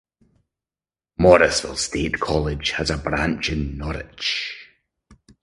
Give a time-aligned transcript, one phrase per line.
[1.19, 4.57] Morrisville State College has a branch in Norwich.